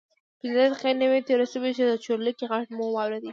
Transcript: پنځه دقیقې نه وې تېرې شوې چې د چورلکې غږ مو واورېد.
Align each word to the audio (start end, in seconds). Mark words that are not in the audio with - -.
پنځه 0.39 0.61
دقیقې 0.67 0.91
نه 1.01 1.05
وې 1.11 1.19
تېرې 1.27 1.45
شوې 1.53 1.71
چې 1.77 1.83
د 1.85 1.91
چورلکې 2.05 2.43
غږ 2.51 2.65
مو 2.77 2.85
واورېد. 2.91 3.23